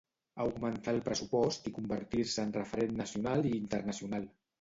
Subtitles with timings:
[0.43, 4.27] Augmentar el pressupost i convertir-se en referent nacional i internacional.